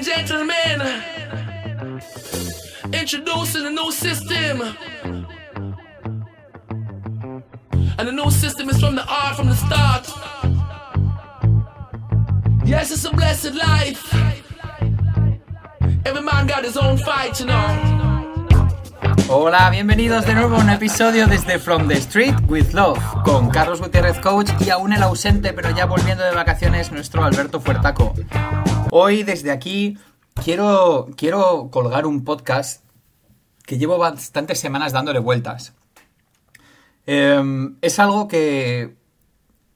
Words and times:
and 0.00 0.06
gentlemen, 0.06 0.80
introducing 2.92 3.66
a 3.66 3.70
new 3.70 3.92
system. 3.92 4.62
And 7.98 8.08
the 8.08 8.12
new 8.12 8.30
system 8.30 8.70
is 8.70 8.80
from 8.80 8.94
the 8.94 9.04
art 9.06 9.36
from 9.36 9.48
the 9.48 9.56
start. 9.56 10.08
Yes, 12.64 12.90
it's 12.90 13.04
a 13.04 13.10
blessed 13.10 13.54
life. 13.54 14.14
Every 16.06 16.22
man 16.22 16.46
got 16.46 16.64
his 16.64 16.76
own 16.76 16.96
fight, 16.96 17.38
you 17.40 17.46
know. 17.46 18.00
Hola, 19.28 19.70
bienvenidos 19.70 20.24
de 20.26 20.34
nuevo 20.34 20.56
a 20.56 20.58
un 20.60 20.70
episodio 20.70 21.26
desde 21.26 21.58
From 21.58 21.86
the 21.88 21.96
Street 21.98 22.34
with 22.48 22.72
Love 22.72 22.98
con 23.24 23.50
Carlos 23.50 23.80
Gutiérrez 23.80 24.18
Coach 24.18 24.50
y 24.60 24.70
aún 24.70 24.92
el 24.92 25.02
ausente 25.02 25.52
pero 25.52 25.70
ya 25.70 25.86
volviendo 25.86 26.24
de 26.24 26.32
vacaciones 26.32 26.90
nuestro 26.90 27.22
Alberto 27.22 27.60
Fuertaco. 27.60 28.14
Hoy 28.92 29.22
desde 29.22 29.52
aquí 29.52 29.98
quiero, 30.34 31.10
quiero 31.16 31.68
colgar 31.70 32.06
un 32.06 32.24
podcast 32.24 32.82
que 33.64 33.78
llevo 33.78 33.98
bastantes 33.98 34.58
semanas 34.58 34.92
dándole 34.92 35.20
vueltas. 35.20 35.74
Em, 37.06 37.76
es 37.82 38.00
algo 38.00 38.26
que 38.26 38.96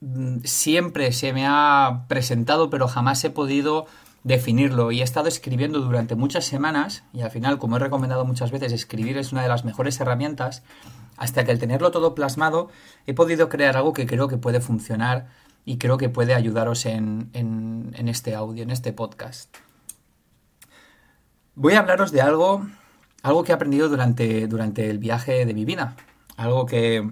mm, 0.00 0.38
siempre 0.42 1.12
se 1.12 1.32
me 1.32 1.46
ha 1.46 2.06
presentado 2.08 2.70
pero 2.70 2.88
jamás 2.88 3.22
he 3.22 3.30
podido 3.30 3.86
definirlo 4.24 4.90
y 4.90 5.00
he 5.00 5.04
estado 5.04 5.28
escribiendo 5.28 5.78
durante 5.78 6.16
muchas 6.16 6.44
semanas 6.44 7.04
y 7.12 7.20
al 7.20 7.30
final, 7.30 7.58
como 7.58 7.76
he 7.76 7.78
recomendado 7.78 8.24
muchas 8.24 8.50
veces, 8.50 8.72
escribir 8.72 9.16
es 9.16 9.30
una 9.30 9.42
de 9.42 9.48
las 9.48 9.64
mejores 9.64 10.00
herramientas, 10.00 10.64
hasta 11.16 11.44
que 11.44 11.52
al 11.52 11.60
tenerlo 11.60 11.92
todo 11.92 12.16
plasmado 12.16 12.68
he 13.06 13.14
podido 13.14 13.48
crear 13.48 13.76
algo 13.76 13.92
que 13.92 14.06
creo 14.06 14.26
que 14.26 14.38
puede 14.38 14.60
funcionar 14.60 15.28
y 15.64 15.78
creo 15.78 15.96
que 15.96 16.08
puede 16.08 16.34
ayudaros 16.34 16.86
en, 16.86 17.30
en, 17.32 18.08
este 18.08 18.34
audio, 18.34 18.62
en 18.62 18.70
este 18.70 18.92
podcast. 18.92 19.54
Voy 21.54 21.74
a 21.74 21.80
hablaros 21.80 22.12
de 22.12 22.20
algo, 22.20 22.66
algo 23.22 23.44
que 23.44 23.52
he 23.52 23.54
aprendido 23.54 23.88
durante, 23.88 24.46
durante 24.46 24.90
el 24.90 24.98
viaje 24.98 25.46
de 25.46 25.54
mi 25.54 25.64
vida, 25.64 25.96
algo 26.36 26.66
que 26.66 27.10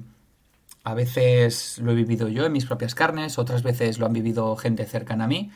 a 0.85 0.95
veces 0.95 1.79
lo 1.79 1.93
he 1.93 1.95
vivido 1.95 2.29
yo 2.29 2.45
en 2.45 2.53
mis 2.53 2.67
propias 2.67 2.95
carnes, 2.95 3.39
otras 3.39 3.63
veces 3.63 3.99
lo 3.99 4.07
han 4.07 4.13
vivido 4.13 4.57
gente 4.57 4.85
cercana 4.85 5.25
a 5.25 5.29
mí, 5.29 5.51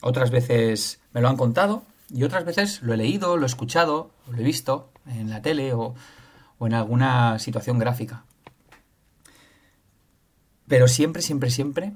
otras 0.00 0.30
veces 0.30 1.00
me 1.12 1.20
lo 1.20 1.28
han 1.28 1.36
contado 1.36 1.82
y 2.08 2.22
otras 2.22 2.44
veces 2.44 2.82
lo 2.82 2.94
he 2.94 2.96
leído, 2.96 3.36
lo 3.36 3.42
he 3.42 3.46
escuchado, 3.46 4.10
lo 4.30 4.38
he 4.38 4.44
visto 4.44 4.90
en 5.06 5.30
la 5.30 5.42
tele 5.42 5.74
o, 5.74 5.94
en 6.60 6.74
alguna 6.74 7.38
situación 7.38 7.78
gráfica. 7.78 8.24
Pero 10.66 10.86
siempre, 10.86 11.22
siempre, 11.22 11.50
siempre, 11.50 11.94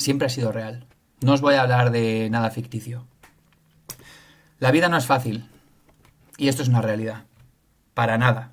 siempre 0.00 0.26
ha 0.26 0.30
sido 0.30 0.50
real. 0.50 0.86
No 1.20 1.34
os 1.34 1.40
voy 1.40 1.54
a 1.54 1.62
hablar 1.62 1.90
de 1.90 2.28
nada 2.30 2.50
ficticio. 2.50 3.06
La 4.58 4.70
vida 4.70 4.88
no 4.88 4.96
es 4.96 5.06
fácil. 5.06 5.48
Y 6.36 6.48
esto 6.48 6.62
es 6.62 6.68
una 6.68 6.80
realidad. 6.80 7.24
Para 7.94 8.16
nada. 8.18 8.52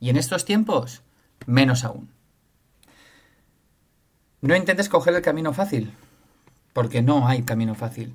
Y 0.00 0.08
en 0.10 0.16
estos 0.16 0.44
tiempos, 0.44 1.02
menos 1.46 1.84
aún. 1.84 2.10
No 4.40 4.56
intentes 4.56 4.88
coger 4.88 5.14
el 5.14 5.22
camino 5.22 5.52
fácil, 5.52 5.92
porque 6.72 7.02
no 7.02 7.28
hay 7.28 7.42
camino 7.42 7.74
fácil. 7.74 8.14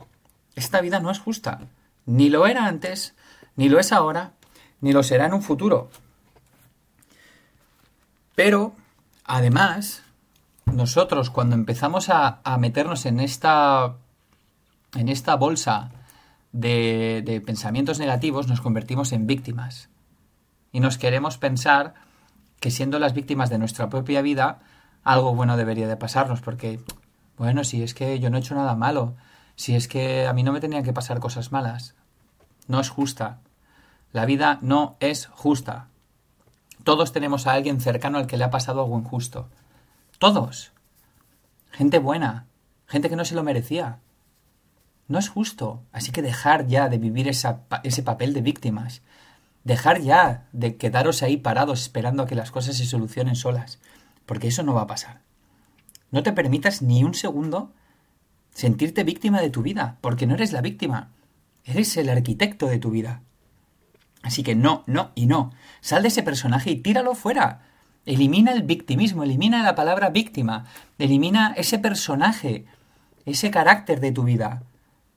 Esta 0.55 0.81
vida 0.81 0.99
no 0.99 1.11
es 1.11 1.19
justa. 1.19 1.61
Ni 2.05 2.29
lo 2.29 2.47
era 2.47 2.65
antes, 2.65 3.15
ni 3.55 3.69
lo 3.69 3.79
es 3.79 3.91
ahora, 3.91 4.33
ni 4.79 4.91
lo 4.91 5.03
será 5.03 5.25
en 5.25 5.33
un 5.33 5.43
futuro. 5.43 5.89
Pero, 8.35 8.73
además, 9.23 10.03
nosotros 10.73 11.30
cuando 11.30 11.55
empezamos 11.55 12.09
a, 12.09 12.41
meternos 12.59 13.05
en 13.05 13.19
esta, 13.19 13.95
en 14.95 15.09
esta 15.09 15.36
bolsa 15.36 15.91
de, 16.52 17.22
de 17.25 17.41
pensamientos 17.41 18.00
negativos, 18.00 18.47
nos 18.47 18.61
convertimos 18.61 19.11
en 19.11 19.27
víctimas. 19.27 19.89
Y 20.72 20.80
nos 20.80 20.97
queremos 20.97 21.38
pensar 21.38 21.93
que 22.59 22.71
siendo 22.71 22.99
las 22.99 23.14
víctimas 23.14 23.49
de 23.49 23.58
nuestra 23.58 23.89
propia 23.89 24.21
vida, 24.21 24.59
algo 25.04 25.36
bueno 25.36 25.58
debería 25.58 25.87
de 25.87 25.98
pasarnos, 25.98 26.42
porque 26.42 26.80
bueno, 27.38 27.64
si 27.64 27.82
es 27.82 27.93
que 27.93 28.20
yo 28.20 28.30
no 28.30 28.38
he 28.38 28.39
hecho 28.39 28.55
nada 28.55 28.76
malo, 28.76 29.15
si 29.55 29.76
es 29.76 29.88
que 29.88 30.27
a 30.27 30.33
mí 30.33 30.43
no 30.43 30.52
me 30.52 30.59
tenían 30.59 30.83
que 30.83 30.93
pasar 30.93 31.20
cosas 31.20 31.52
malas. 31.52 31.95
No 32.67 32.80
es 32.80 32.89
justa. 32.89 33.39
La 34.11 34.26
vida 34.26 34.59
no 34.61 34.95
es 34.99 35.27
justa. 35.27 35.88
Todos 36.83 37.11
tenemos 37.11 37.48
a 37.48 37.53
alguien 37.53 37.80
cercano 37.80 38.17
al 38.17 38.27
que 38.27 38.38
le 38.38 38.43
ha 38.43 38.49
pasado 38.49 38.82
algo 38.82 38.98
injusto. 38.98 39.49
Todos. 40.21 40.71
Gente 41.71 41.98
buena. 41.98 42.45
Gente 42.86 43.09
que 43.09 43.15
no 43.15 43.26
se 43.26 43.33
lo 43.33 43.42
merecía. 43.42 44.02
No 45.08 45.17
es 45.17 45.30
justo. 45.30 45.82
Así 45.92 46.11
que 46.11 46.21
dejar 46.21 46.67
ya 46.67 46.89
de 46.89 46.99
vivir 46.99 47.27
ese 47.27 48.04
papel 48.04 48.36
de 48.36 48.42
víctimas. 48.43 49.02
Dejar 49.64 49.99
ya 49.99 50.48
de 50.52 50.77
quedaros 50.77 51.23
ahí 51.23 51.37
parados 51.37 51.82
esperando 51.82 52.21
a 52.21 52.27
que 52.27 52.36
las 52.36 52.52
cosas 52.52 52.77
se 52.77 52.86
solucionen 52.86 53.36
solas. 53.36 53.80
Porque 54.27 54.49
eso 54.49 54.61
no 54.61 54.76
va 54.76 54.83
a 54.83 54.87
pasar. 54.87 55.21
No 56.11 56.21
te 56.21 56.33
permitas 56.33 56.83
ni 56.83 57.03
un 57.03 57.15
segundo 57.15 57.73
sentirte 58.53 59.03
víctima 59.03 59.42
de 59.42 59.49
tu 59.49 59.64
vida, 59.64 59.98
porque 60.02 60.27
no 60.27 60.36
eres 60.36 60.52
la 60.52 60.61
víctima, 60.61 61.09
eres 61.65 61.98
el 61.98 62.09
arquitecto 62.09 62.67
de 62.67 62.77
tu 62.77 62.92
vida. 62.92 63.23
Así 64.21 64.43
que 64.43 64.53
no, 64.53 64.83
no 64.86 65.14
y 65.15 65.26
no. 65.26 65.52
Sal 65.80 66.03
de 66.03 66.09
ese 66.09 66.21
personaje 66.21 66.70
y 66.70 66.76
tíralo 66.76 67.15
fuera. 67.15 67.70
Elimina 68.06 68.52
el 68.52 68.64
victimismo, 68.64 69.23
elimina 69.23 69.64
la 69.64 69.76
palabra 69.76 70.10
víctima, 70.10 70.66
elimina 70.98 71.54
ese 71.56 71.78
personaje, 71.78 72.66
ese 73.26 73.52
carácter 73.52 74.00
de 74.00 74.12
tu 74.12 74.23
vida, 74.23 74.64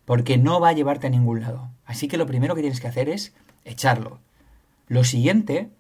porque 0.05 0.37
no 0.37 0.61
va 0.61 0.69
a 0.71 0.75
llevarte 0.75 1.06
a 1.06 1.11
ningún 1.11 1.41
lado. 1.41 1.71
Así 1.87 2.09
que 2.09 2.19
lo 2.19 2.27
primero 2.27 2.55
que 2.55 2.61
tienes 2.61 2.81
que 2.81 2.89
hacer 2.89 3.09
es 3.09 3.33
echarlo. 3.65 4.21
Lo 4.87 5.05
siguiente 5.05 5.71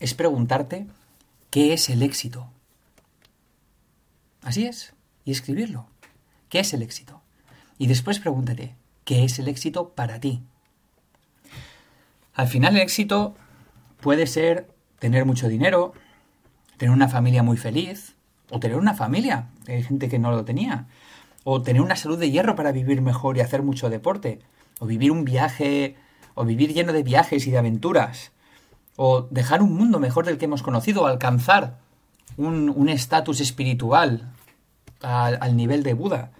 es 0.00 0.14
preguntarte 0.14 0.86
qué 1.50 1.72
es 1.72 1.88
el 1.88 2.02
éxito. 2.02 2.50
Así 4.42 4.66
es. 4.66 4.92
Y 5.24 5.32
escribirlo. 5.32 5.86
¿Qué 6.50 6.60
es 6.60 6.74
el 6.74 6.82
éxito? 6.82 7.22
Y 7.78 7.86
después 7.86 8.18
pregúntate, 8.18 8.74
¿qué 9.04 9.24
es 9.24 9.38
el 9.38 9.48
éxito 9.48 9.88
para 9.90 10.20
ti? 10.20 10.42
Al 12.34 12.48
final 12.48 12.76
el 12.76 12.82
éxito 12.82 13.34
puede 14.00 14.26
ser 14.26 14.73
tener 15.04 15.26
mucho 15.26 15.50
dinero, 15.50 15.92
tener 16.78 16.94
una 16.94 17.08
familia 17.08 17.42
muy 17.42 17.58
feliz, 17.58 18.14
o 18.48 18.58
tener 18.58 18.78
una 18.78 18.94
familia, 18.94 19.50
hay 19.68 19.82
gente 19.82 20.08
que 20.08 20.18
no 20.18 20.30
lo 20.30 20.46
tenía, 20.46 20.86
o 21.44 21.60
tener 21.60 21.82
una 21.82 21.94
salud 21.94 22.18
de 22.18 22.30
hierro 22.30 22.56
para 22.56 22.72
vivir 22.72 23.02
mejor 23.02 23.36
y 23.36 23.42
hacer 23.42 23.62
mucho 23.62 23.90
deporte, 23.90 24.40
o 24.78 24.86
vivir 24.86 25.12
un 25.12 25.26
viaje, 25.26 25.96
o 26.34 26.46
vivir 26.46 26.72
lleno 26.72 26.94
de 26.94 27.02
viajes 27.02 27.46
y 27.46 27.50
de 27.50 27.58
aventuras, 27.58 28.32
o 28.96 29.28
dejar 29.30 29.60
un 29.60 29.74
mundo 29.74 30.00
mejor 30.00 30.24
del 30.24 30.38
que 30.38 30.46
hemos 30.46 30.62
conocido, 30.62 31.02
o 31.02 31.06
alcanzar 31.06 31.76
un 32.38 32.88
estatus 32.88 33.42
espiritual 33.42 34.32
al, 35.02 35.54
nivel 35.54 35.82
de 35.82 35.92
Buda. 35.92 36.32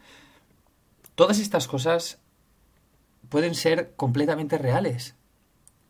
Todas 1.17 1.39
estas 1.39 1.69
cosas 1.69 2.17
pueden 3.29 3.55
ser 3.55 3.93
completamente 3.97 4.57
reales. 4.57 5.17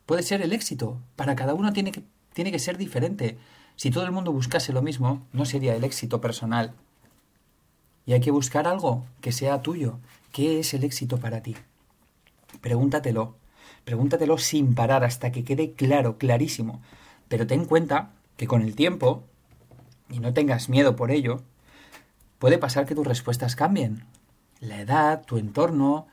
Puede 0.07 0.25
ser 0.25 0.43
el 0.43 0.53
éxito. 0.53 1.01
Para 1.15 1.37
cada 1.37 1.55
uno 1.55 1.73
tiene 1.73 1.93
que, 1.93 2.03
tiene 2.35 2.53
que 2.53 2.59
ser 2.59 2.77
diferente. 2.77 3.39
Si 3.77 3.91
todo 3.91 4.05
el 4.05 4.13
mundo 4.13 4.33
buscase 4.33 4.73
lo 4.73 4.83
mismo, 4.83 5.27
no 5.33 5.47
sería 5.47 5.75
el 5.75 5.85
éxito 5.85 6.21
personal. 6.21 6.75
Y 8.05 8.13
hay 8.13 8.21
que 8.21 8.31
buscar 8.31 8.69
algo 8.69 9.07
que 9.23 9.33
sea 9.33 9.63
tuyo. 9.63 9.99
¿Qué 10.33 10.61
es 10.61 10.75
el 10.75 10.85
éxito 10.85 11.19
para 11.19 11.43
ti? 11.43 11.57
Pregúntatelo. 12.61 13.37
Pregúntatelo 13.85 14.37
sin 14.37 14.75
parar 14.75 15.05
hasta 15.05 15.33
que 15.33 15.45
quede 15.45 15.73
claro, 15.73 16.19
clarísimo. 16.19 16.83
Pero 17.29 17.47
ten 17.47 17.61
en 17.61 17.67
cuenta 17.67 18.11
que 18.37 18.47
con 18.47 18.63
el 18.63 18.75
tiempo, 18.75 19.25
y 20.11 20.19
no 20.19 20.35
tengas 20.35 20.69
miedo 20.69 20.97
por 20.97 21.11
ello, 21.11 21.43
puede 22.39 22.59
pasar 22.59 22.85
que 22.85 22.95
tus 22.95 23.07
respuestas 23.07 23.57
cambien. 23.57 24.05
La 24.61 24.81
edad, 24.81 25.25
tu 25.25 25.39
entorno, 25.39 26.07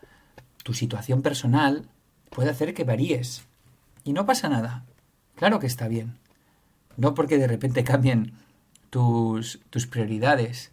tu 0.64 0.74
situación 0.74 1.22
personal 1.22 1.90
puede 2.30 2.52
hacer 2.52 2.74
que 2.74 2.84
varíes. 2.84 3.46
Y 4.04 4.14
no 4.14 4.26
pasa 4.26 4.50
nada. 4.50 4.86
Claro 5.36 5.60
que 5.60 5.68
está 5.68 5.88
bien. 5.88 6.21
No 6.98 7.14
porque 7.14 7.38
de 7.38 7.48
repente 7.48 7.84
cambien 7.84 8.34
tus, 8.90 9.60
tus 9.70 9.88
prioridades. 9.88 10.72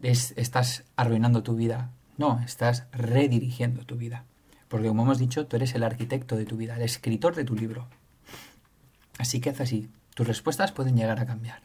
estás 0.00 0.84
arruinando 0.96 1.42
tu 1.42 1.54
vida. 1.54 1.90
No, 2.18 2.40
estás 2.44 2.84
redirigiendo 2.92 3.84
tu 3.84 3.96
vida. 3.96 4.24
Porque 4.68 4.88
como 4.88 5.02
hemos 5.02 5.18
dicho, 5.18 5.46
tú 5.46 5.56
eres 5.56 5.74
el 5.74 5.82
arquitecto 5.82 6.36
de 6.36 6.46
tu 6.46 6.56
vida, 6.56 6.76
el 6.76 6.82
escritor 6.82 7.34
de 7.34 7.44
tu 7.44 7.54
libro. 7.54 7.88
Así 9.18 9.40
que 9.40 9.50
haz 9.50 9.60
así. 9.60 9.88
Tus 10.14 10.26
respuestas 10.26 10.72
pueden 10.72 10.96
llegar 10.96 11.20
a 11.20 11.26
cambiar. 11.26 11.62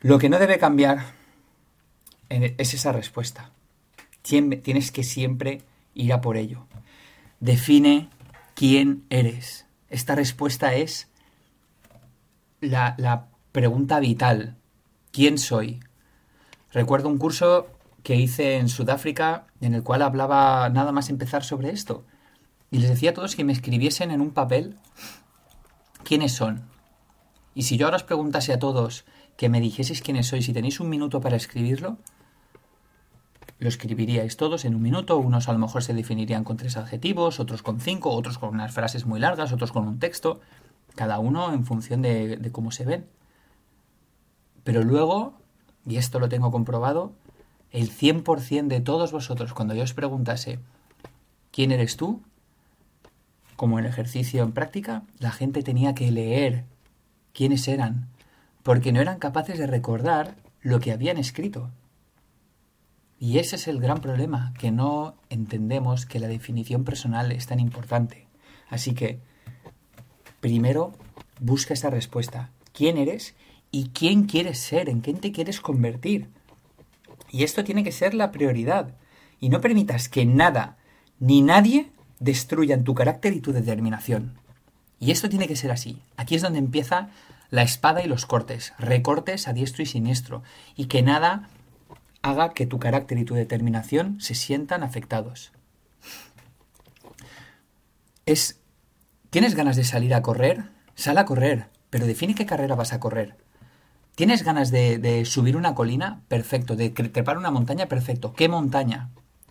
Lo 0.00 0.18
que 0.18 0.28
no 0.28 0.38
debe 0.38 0.58
cambiar 0.58 1.04
es 2.28 2.74
esa 2.74 2.92
respuesta. 2.92 3.50
Tienes 4.22 4.92
que 4.92 5.04
siempre 5.04 5.62
ir 5.94 6.12
a 6.12 6.20
por 6.20 6.36
ello. 6.36 6.66
Define 7.40 8.08
quién 8.54 9.04
eres. 9.10 9.66
Esta 9.88 10.14
respuesta 10.14 10.74
es 10.74 11.08
la, 12.60 13.28
pregunta 13.52 14.00
vital. 14.00 14.56
¿Quién 15.12 15.38
soy? 15.38 15.80
Recuerdo 16.72 17.08
un 17.08 17.18
curso 17.18 17.68
que 18.02 18.16
hice 18.16 18.58
en 18.58 18.68
Sudáfrica 18.68 19.46
en 19.60 19.74
el 19.74 19.82
cual 19.82 20.02
hablaba 20.02 20.68
nada 20.68 20.92
más 20.92 21.08
empezar 21.08 21.42
sobre 21.42 21.70
esto. 21.70 22.04
Y 22.70 22.78
les 22.78 22.90
decía 22.90 23.10
a 23.10 23.14
todos 23.14 23.34
que 23.34 23.44
me 23.44 23.52
escribiesen 23.52 24.10
en 24.10 24.20
un 24.20 24.32
papel 24.32 24.76
quiénes 26.04 26.32
son. 26.32 26.64
Y 27.54 27.62
si 27.62 27.78
yo 27.78 27.86
ahora 27.86 27.96
os 27.96 28.04
preguntase 28.04 28.52
a 28.52 28.58
todos 28.58 29.06
que 29.36 29.48
me 29.48 29.60
dijeseis 29.60 30.02
quiénes 30.02 30.26
sois 30.26 30.48
y 30.48 30.52
tenéis 30.52 30.80
un 30.80 30.90
minuto 30.90 31.20
para 31.20 31.36
escribirlo, 31.36 31.98
lo 33.58 33.68
escribiríais 33.68 34.36
todos 34.36 34.66
en 34.66 34.74
un 34.74 34.82
minuto. 34.82 35.16
Unos 35.16 35.48
a 35.48 35.52
lo 35.52 35.58
mejor 35.58 35.82
se 35.82 35.94
definirían 35.94 36.44
con 36.44 36.58
tres 36.58 36.76
adjetivos, 36.76 37.40
otros 37.40 37.62
con 37.62 37.80
cinco, 37.80 38.10
otros 38.10 38.36
con 38.36 38.50
unas 38.50 38.72
frases 38.72 39.06
muy 39.06 39.18
largas, 39.18 39.52
otros 39.52 39.72
con 39.72 39.88
un 39.88 39.98
texto. 39.98 40.40
Cada 40.96 41.20
uno 41.20 41.52
en 41.52 41.64
función 41.64 42.02
de, 42.02 42.50
cómo 42.50 42.72
se 42.72 42.84
ven. 42.84 43.06
Pero 44.64 44.82
luego, 44.82 45.34
y 45.86 45.98
esto 45.98 46.18
lo 46.18 46.28
tengo 46.28 46.50
comprobado, 46.50 47.12
el 47.70 47.90
100% 47.90 48.66
de 48.66 48.80
todos 48.80 49.12
vosotros, 49.12 49.52
cuando 49.52 49.74
yo 49.74 49.84
os 49.84 49.94
preguntase 49.94 50.58
quién 51.52 51.70
eres 51.70 51.96
tú, 51.96 52.22
como 53.54 53.78
en 53.78 53.86
ejercicio 53.86 54.42
en 54.42 54.50
práctica, 54.50 55.04
la 55.20 55.30
gente 55.30 55.62
tenía 55.62 55.94
que 55.94 56.10
leer 56.10 56.64
quiénes 57.32 57.68
eran, 57.68 58.08
porque 58.64 58.90
no 58.90 59.00
eran 59.00 59.20
capaces 59.20 59.58
de 59.58 59.68
recordar 59.68 60.34
lo 60.60 60.80
que 60.80 60.90
habían 60.90 61.18
escrito. 61.18 61.70
Y 63.18 63.38
ese 63.38 63.56
es 63.56 63.68
el 63.68 63.80
gran 63.80 64.00
problema, 64.00 64.52
que 64.58 64.70
no 64.70 65.14
entendemos 65.30 66.04
que 66.04 66.20
la 66.20 66.28
definición 66.28 66.84
personal 66.84 67.32
es 67.32 67.46
tan 67.46 67.60
importante. 67.60 68.26
Así 68.68 68.94
que, 68.94 69.20
primero, 70.46 70.92
busca 71.40 71.74
esa 71.74 71.90
respuesta. 71.90 72.50
¿Quién 72.72 72.98
eres 72.98 73.34
y 73.72 73.88
quién 73.88 74.26
quieres 74.26 74.60
ser? 74.60 74.88
¿En 74.88 75.00
quién 75.00 75.18
te 75.18 75.32
quieres 75.32 75.60
convertir? 75.60 76.28
Y 77.32 77.42
esto 77.42 77.64
tiene 77.64 77.82
que 77.82 77.90
ser 77.90 78.14
la 78.14 78.30
prioridad. 78.30 78.94
Y 79.40 79.48
no 79.48 79.60
permitas 79.60 80.08
que 80.08 80.24
nada 80.24 80.76
ni 81.18 81.42
nadie 81.42 81.90
destruyan 82.20 82.84
tu 82.84 82.94
carácter 82.94 83.32
y 83.32 83.40
tu 83.40 83.52
determinación. 83.52 84.38
Y 85.00 85.10
esto 85.10 85.28
tiene 85.28 85.48
que 85.48 85.56
ser 85.56 85.72
así. 85.72 86.00
Aquí 86.16 86.36
es 86.36 86.42
donde 86.42 86.60
empieza 86.60 87.08
la 87.50 87.64
espada 87.64 88.04
y 88.04 88.06
los 88.06 88.24
cortes, 88.24 88.72
recortes 88.78 89.48
a 89.48 89.52
diestro 89.52 89.82
y 89.82 89.86
siniestro, 89.86 90.44
y 90.76 90.86
que 90.86 91.02
nada 91.02 91.48
haga 92.22 92.52
que 92.52 92.66
tu 92.66 92.78
carácter 92.78 93.18
y 93.18 93.24
tu 93.24 93.34
determinación 93.34 94.20
se 94.20 94.36
sientan 94.36 94.84
afectados. 94.84 95.50
Es 98.26 98.60
¿Tienes 99.30 99.54
ganas 99.54 99.76
de 99.76 99.84
salir 99.84 100.14
a 100.14 100.22
correr? 100.22 100.64
Sal 100.94 101.18
a 101.18 101.24
correr, 101.24 101.68
pero 101.90 102.06
define 102.06 102.34
qué 102.34 102.46
carrera 102.46 102.74
vas 102.74 102.92
a 102.92 103.00
correr. 103.00 103.36
¿Tienes 104.14 104.44
ganas 104.44 104.70
de, 104.70 104.98
de 104.98 105.24
subir 105.24 105.56
una 105.56 105.74
colina? 105.74 106.22
Perfecto. 106.28 106.74
¿De 106.74 106.90
trepar 106.90 107.36
una 107.36 107.50
montaña? 107.50 107.86
Perfecto. 107.86 108.32
¿Qué 108.32 108.48
montaña 108.48 109.10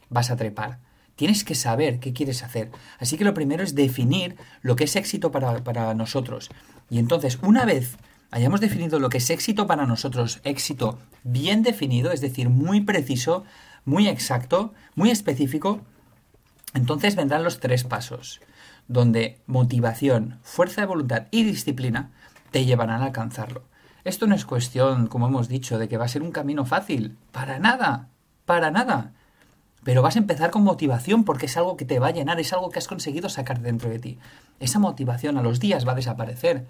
vas 0.10 0.32
a 0.32 0.36
trepar? 0.36 0.80
Tienes 1.16 1.44
que 1.44 1.56
saber 1.56 2.00
qué 2.00 2.14
quieres 2.14 2.44
hacer. 2.44 2.72
Así 3.00 3.18
que 3.18 3.24
lo 3.24 3.34
primero 3.34 3.64
es 3.64 3.76
definir 3.76 4.36
lo 4.62 4.76
que 4.76 4.86
es 4.86 4.96
éxito 4.96 5.32
para, 5.32 5.64
para, 5.64 5.94
nosotros. 5.94 6.50
Y 6.90 7.00
entonces, 7.00 7.40
una 7.42 7.64
vez 7.64 7.98
hayamos 8.32 8.60
definido 8.60 9.00
lo 9.00 9.10
que 9.10 9.20
es 9.20 9.30
éxito 9.30 9.68
para 9.68 9.86
nosotros, 9.86 10.42
éxito 10.44 11.00
bien 11.24 11.64
definido, 11.64 12.12
es 12.12 12.22
decir, 12.22 12.50
muy 12.50 12.82
preciso, 12.82 13.46
muy 13.86 14.08
exacto, 14.08 14.74
muy 14.96 15.10
específico, 15.10 15.82
entonces 16.74 17.16
vendrán 17.16 17.44
los 17.44 17.60
tres 17.60 17.86
pasos, 17.86 18.42
donde 18.88 19.40
motivación, 19.48 20.40
fuerza 20.44 20.82
de 20.82 20.88
voluntad 20.88 21.28
y 21.32 21.44
disciplina 21.44 22.12
te 22.52 22.66
llevarán 22.66 23.02
a 23.02 23.06
alcanzarlo. 23.06 23.64
Esto 24.04 24.28
no 24.28 24.36
es 24.36 24.46
cuestión, 24.46 25.08
como 25.08 25.28
hemos 25.28 25.48
dicho, 25.48 25.80
de 25.80 25.88
que 25.88 25.98
va 25.98 26.06
a 26.06 26.10
ser 26.10 26.22
un 26.22 26.32
camino 26.32 26.64
fácil. 26.66 27.18
Para 27.32 27.58
nada. 27.58 28.10
Para 28.46 28.70
nada. 28.70 29.14
Pero 29.84 30.02
vas 30.02 30.16
a 30.16 30.20
empezar 30.20 30.52
con 30.52 30.64
motivación 30.64 31.24
porque 31.24 31.48
es 31.48 31.58
algo 31.58 31.76
que 31.76 31.86
te 31.86 32.00
va 32.00 32.08
a 32.08 32.12
llenar, 32.12 32.40
es 32.40 32.54
algo 32.54 32.70
que 32.70 32.80
has 32.80 32.88
conseguido 32.88 33.30
sacar 33.30 33.62
dentro 33.62 33.90
de 33.90 34.00
ti. 34.00 34.20
Esa 34.60 34.80
motivación 34.80 35.38
a 35.38 35.42
los 35.42 35.60
días 35.60 35.88
va 35.88 35.94
a 35.94 35.96
desaparecer, 35.96 36.68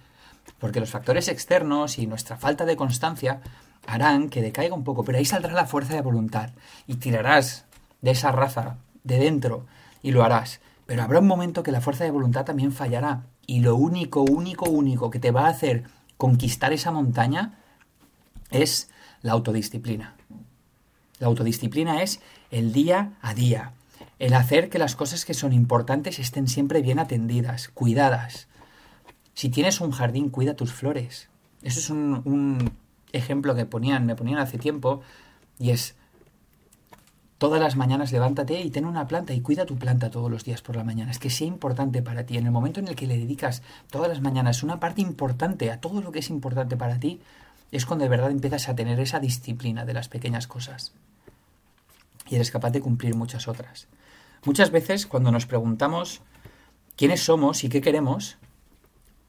porque 0.60 0.80
los 0.80 0.90
factores 0.90 1.28
externos 1.28 1.98
y 1.98 2.08
nuestra 2.08 2.38
falta 2.38 2.66
de 2.66 2.76
constancia 2.76 3.42
harán 3.88 4.30
que 4.30 4.42
decaiga 4.42 4.76
un 4.76 4.84
poco, 4.84 5.04
pero 5.04 5.18
ahí 5.18 5.26
saldrá 5.26 5.54
la 5.54 5.66
fuerza 5.66 5.94
de 5.94 6.02
voluntad 6.02 6.52
y 6.88 6.96
tirarás 6.96 7.66
de 8.02 8.12
esa 8.12 8.32
raza 8.32 8.78
de 9.04 9.20
dentro 9.20 9.66
y 10.02 10.12
lo 10.12 10.24
harás. 10.24 10.60
Pero 10.86 11.04
habrá 11.04 11.20
un 11.20 11.28
momento 11.28 11.64
que 11.64 11.72
la 11.72 11.82
fuerza 11.82 12.04
de 12.04 12.12
voluntad 12.12 12.46
también 12.46 12.72
fallará 12.72 13.24
y 13.48 13.60
lo 13.60 13.76
único, 13.76 14.22
único, 14.22 14.70
único 14.70 15.10
que 15.10 15.20
te 15.20 15.32
va 15.32 15.46
a 15.46 15.50
hacer 15.50 15.84
conquistar 16.18 16.74
esa 16.74 16.92
montaña 16.92 17.60
es 18.52 18.90
la 19.22 19.34
autodisciplina. 19.34 20.16
La 21.20 21.28
autodisciplina 21.28 22.02
es 22.02 22.20
el 22.52 22.74
día 22.74 23.14
a 23.22 23.34
día, 23.34 23.74
el 24.20 24.34
hacer 24.34 24.70
que 24.70 24.80
las 24.80 24.96
cosas 24.96 25.26
que 25.26 25.34
son 25.34 25.54
importantes 25.54 26.20
estén 26.20 26.48
siempre 26.48 26.82
bien 26.82 27.00
atendidas, 27.00 27.70
cuidadas. 27.70 28.48
Si 29.34 29.50
tienes 29.50 29.82
un 29.82 29.92
jardín, 29.92 30.30
cuida 30.30 30.56
tus 30.56 30.72
flores. 30.72 31.30
Eso 31.62 31.80
es 31.80 31.90
un, 31.90 32.72
ejemplo 33.12 33.56
que 33.56 33.66
ponían, 33.66 34.06
me 34.06 34.16
ponían 34.16 34.40
hace 34.40 34.58
tiempo, 34.58 35.02
y 35.58 35.72
es 35.72 35.96
todas 37.38 37.60
las 37.60 37.76
mañanas 37.76 38.12
levántate 38.12 38.62
y 38.62 38.70
ten 38.70 38.86
una 38.86 39.08
planta 39.08 39.34
y 39.34 39.42
cuida 39.42 39.66
tu 39.66 39.78
planta 39.78 40.10
todos 40.10 40.32
los 40.32 40.44
días 40.44 40.62
por 40.62 40.76
la 40.76 40.84
mañana. 40.84 41.12
Es 41.12 41.20
que 41.20 41.30
sea 41.30 41.48
importante 41.48 42.02
para 42.02 42.26
ti. 42.26 42.38
En 42.38 42.46
el 42.46 42.52
momento 42.52 42.80
en 42.80 42.88
el 42.88 42.96
que 42.96 43.08
le 43.08 43.18
dedicas 43.18 43.62
todas 43.92 44.10
las 44.10 44.22
mañanas 44.22 44.64
una 44.64 44.80
parte 44.80 45.02
importante 45.02 45.72
a 45.72 45.80
todo 45.82 46.02
lo 46.02 46.12
que 46.12 46.20
es 46.20 46.30
importante 46.30 46.78
para 46.78 47.00
ti, 47.00 47.22
es 47.72 47.86
cuando 47.86 48.04
de 48.04 48.10
verdad 48.10 48.32
empiezas 48.32 48.70
a 48.70 48.76
tener 48.76 49.00
esa 49.00 49.20
disciplina 49.20 49.86
de 49.86 49.94
las 49.94 50.08
pequeñas 50.08 50.48
cosas. 50.48 50.94
Y 52.28 52.36
eres 52.36 52.52
capaz 52.52 52.72
de 52.72 52.82
cumplir 52.82 53.16
muchas 53.16 53.48
otras. 53.48 53.88
Muchas 54.46 54.72
veces 54.72 55.06
cuando 55.06 55.32
nos 55.32 55.46
preguntamos 55.46 56.22
quiénes 56.96 57.24
somos 57.24 57.64
y 57.64 57.70
qué 57.70 57.82
queremos, 57.82 58.38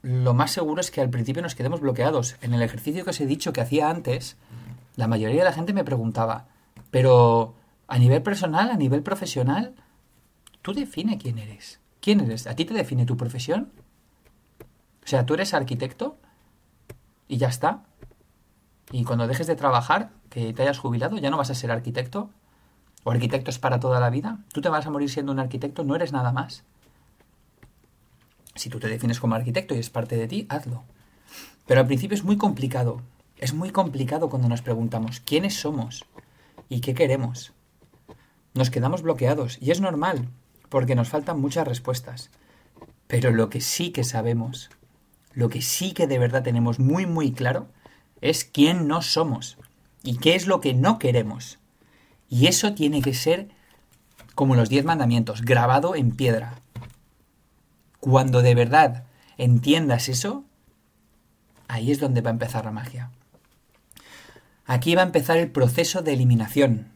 lo 0.02 0.34
más 0.34 0.52
seguro 0.52 0.80
es 0.80 0.90
que 0.90 1.00
al 1.00 1.10
principio 1.10 1.42
nos 1.42 1.54
quedemos 1.54 1.80
bloqueados. 1.80 2.36
En 2.40 2.54
el 2.54 2.62
ejercicio 2.62 3.02
que 3.02 3.10
os 3.10 3.20
he 3.20 3.26
dicho 3.26 3.52
que 3.52 3.60
hacía 3.60 3.90
antes, 3.90 4.36
la 4.94 5.08
mayoría 5.08 5.38
de 5.38 5.44
la 5.44 5.52
gente 5.52 5.72
me 5.72 5.84
preguntaba, 5.84 6.46
pero 6.90 7.54
a 7.88 7.98
nivel 7.98 8.22
personal, 8.22 8.70
a 8.70 8.76
nivel 8.76 9.02
profesional, 9.02 9.74
tú 10.62 10.72
define 10.72 11.18
quién 11.18 11.38
eres. 11.38 11.80
¿Quién 12.00 12.20
eres? 12.20 12.46
¿A 12.46 12.54
ti 12.54 12.64
te 12.64 12.74
define 12.74 13.06
tu 13.06 13.16
profesión? 13.16 13.70
O 15.04 15.08
sea, 15.08 15.24
tú 15.24 15.34
eres 15.34 15.54
arquitecto 15.54 16.16
y 17.28 17.36
ya 17.36 17.48
está. 17.48 17.84
Y 18.90 19.04
cuando 19.04 19.26
dejes 19.26 19.46
de 19.46 19.56
trabajar, 19.56 20.10
que 20.30 20.52
te 20.52 20.62
hayas 20.62 20.78
jubilado, 20.78 21.18
ya 21.18 21.30
no 21.30 21.36
vas 21.36 21.50
a 21.50 21.54
ser 21.54 21.70
arquitecto. 21.70 22.30
O 23.04 23.10
arquitecto 23.10 23.50
es 23.50 23.58
para 23.58 23.78
toda 23.78 24.00
la 24.00 24.10
vida. 24.10 24.38
Tú 24.52 24.60
te 24.60 24.68
vas 24.68 24.86
a 24.86 24.90
morir 24.90 25.10
siendo 25.10 25.32
un 25.32 25.38
arquitecto, 25.38 25.84
no 25.84 25.94
eres 25.94 26.12
nada 26.12 26.32
más. 26.32 26.64
Si 28.56 28.68
tú 28.68 28.80
te 28.80 28.88
defines 28.88 29.20
como 29.20 29.34
arquitecto 29.34 29.74
y 29.74 29.78
es 29.78 29.90
parte 29.90 30.16
de 30.16 30.26
ti, 30.26 30.46
hazlo. 30.48 30.82
Pero 31.66 31.80
al 31.80 31.86
principio 31.86 32.16
es 32.16 32.24
muy 32.24 32.36
complicado. 32.36 33.00
Es 33.38 33.54
muy 33.54 33.70
complicado 33.70 34.28
cuando 34.30 34.48
nos 34.48 34.62
preguntamos 34.62 35.20
quiénes 35.20 35.60
somos 35.60 36.04
y 36.68 36.80
qué 36.80 36.94
queremos. 36.94 37.52
Nos 38.56 38.70
quedamos 38.70 39.02
bloqueados 39.02 39.58
y 39.60 39.70
es 39.70 39.82
normal, 39.82 40.30
porque 40.70 40.94
nos 40.94 41.10
faltan 41.10 41.38
muchas 41.38 41.68
respuestas. 41.68 42.30
Pero 43.06 43.30
lo 43.30 43.50
que 43.50 43.60
sí 43.60 43.90
que 43.90 44.02
sabemos, 44.02 44.70
lo 45.34 45.50
que 45.50 45.60
sí 45.60 45.92
que 45.92 46.06
de 46.06 46.18
verdad 46.18 46.42
tenemos 46.42 46.78
muy 46.78 47.04
muy 47.04 47.32
claro, 47.32 47.68
es 48.22 48.46
quién 48.46 48.88
no 48.88 49.02
somos 49.02 49.58
y 50.02 50.16
qué 50.16 50.34
es 50.34 50.46
lo 50.46 50.62
que 50.62 50.72
no 50.72 50.98
queremos. 50.98 51.58
Y 52.30 52.46
eso 52.46 52.72
tiene 52.72 53.02
que 53.02 53.12
ser 53.12 53.48
como 54.34 54.56
los 54.56 54.70
diez 54.70 54.86
mandamientos, 54.86 55.42
grabado 55.42 55.94
en 55.94 56.16
piedra. 56.16 56.54
Cuando 58.00 58.40
de 58.40 58.54
verdad 58.54 59.04
entiendas 59.36 60.08
eso, 60.08 60.44
ahí 61.68 61.92
es 61.92 62.00
donde 62.00 62.22
va 62.22 62.30
a 62.30 62.32
empezar 62.32 62.64
la 62.64 62.70
magia. 62.70 63.10
Aquí 64.64 64.94
va 64.94 65.02
a 65.02 65.06
empezar 65.06 65.36
el 65.36 65.50
proceso 65.50 66.00
de 66.00 66.14
eliminación. 66.14 66.95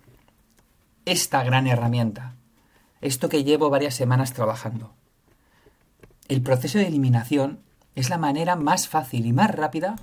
Esta 1.11 1.43
gran 1.43 1.67
herramienta. 1.67 2.37
Esto 3.01 3.29
que 3.29 3.43
llevo 3.43 3.69
varias 3.69 3.97
semanas 3.97 4.33
trabajando. 4.33 4.95
El 6.29 6.41
proceso 6.41 6.79
de 6.79 6.87
eliminación 6.87 7.59
es 7.97 8.11
la 8.11 8.17
manera 8.17 8.55
más 8.55 8.87
fácil 8.87 9.27
y 9.27 9.33
más 9.33 9.53
rápida 9.53 9.97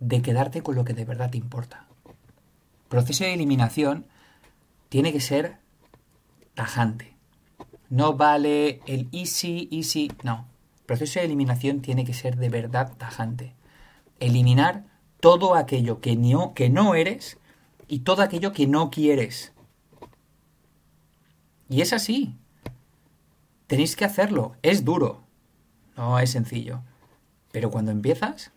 de 0.00 0.22
quedarte 0.22 0.60
con 0.60 0.74
lo 0.74 0.84
que 0.84 0.92
de 0.92 1.04
verdad 1.04 1.30
te 1.30 1.38
importa. 1.38 1.86
Proceso 2.88 3.22
de 3.22 3.32
eliminación 3.32 4.06
tiene 4.88 5.12
que 5.12 5.20
ser 5.20 5.58
tajante. 6.54 7.14
No 7.88 8.14
vale 8.14 8.80
el 8.88 9.08
easy, 9.12 9.68
easy, 9.70 10.10
no. 10.24 10.48
Proceso 10.84 11.20
de 11.20 11.26
eliminación 11.26 11.80
tiene 11.80 12.04
que 12.04 12.12
ser 12.12 12.38
de 12.38 12.48
verdad 12.48 12.92
tajante. 12.98 13.54
Eliminar 14.18 14.82
todo 15.20 15.54
aquello 15.54 16.00
que 16.00 16.16
no, 16.16 16.54
que 16.54 16.70
no 16.70 16.96
eres 16.96 17.38
y 17.86 18.00
todo 18.00 18.22
aquello 18.22 18.52
que 18.52 18.66
no 18.66 18.90
quieres. 18.90 19.53
Y 21.74 21.80
es 21.82 21.92
así. 21.92 22.36
Tenéis 23.66 23.96
que 23.96 24.04
hacerlo. 24.04 24.54
Es 24.62 24.84
duro. 24.84 25.24
No 25.96 26.18
es 26.20 26.30
sencillo. 26.30 26.82
Pero 27.50 27.70
cuando 27.70 27.90
empiezas, 27.90 28.52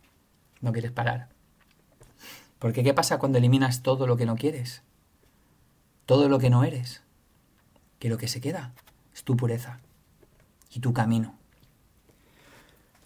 no 0.61 0.71
quieres 0.71 0.91
parar. 0.91 1.29
Porque 2.59 2.83
¿qué 2.83 2.93
pasa 2.93 3.17
cuando 3.17 3.37
eliminas 3.39 3.81
todo 3.81 4.05
lo 4.05 4.17
que 4.17 4.25
no 4.25 4.35
quieres? 4.35 4.83
todo 6.07 6.29
lo 6.29 6.39
que 6.39 6.49
no 6.49 6.63
eres, 6.63 7.01
que 7.99 8.09
lo 8.09 8.17
que 8.17 8.29
se 8.29 8.39
queda 8.39 8.73
es 9.13 9.23
tu 9.23 9.35
pureza 9.35 9.81
y 10.71 10.79
tu 10.79 10.93
camino. 10.93 11.37